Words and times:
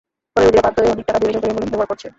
ফলে 0.33 0.45
রোগীরা 0.45 0.63
বাধ্য 0.65 0.77
হয়ে 0.81 0.91
অধিক 0.95 1.05
টাকা 1.09 1.19
দিয়ে 1.19 1.31
বেসরকারি 1.31 1.45
অ্যাম্বুলেন্স 1.47 1.71
ব্যবহার 1.73 1.89
করছে। 1.91 2.07